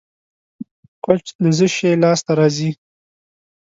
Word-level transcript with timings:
کوچ 1.03 1.23
له 1.41 1.49
څه 1.57 1.67
شي 1.75 1.91
لاسته 2.03 2.31
راځي؟ 2.39 2.71